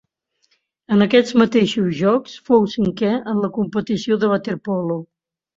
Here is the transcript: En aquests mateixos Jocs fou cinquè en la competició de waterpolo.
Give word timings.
En 0.95 1.05
aquests 1.05 1.35
mateixos 1.41 1.93
Jocs 1.99 2.35
fou 2.51 2.65
cinquè 2.79 3.13
en 3.35 3.45
la 3.45 3.53
competició 3.61 4.21
de 4.25 4.31
waterpolo. 4.35 4.99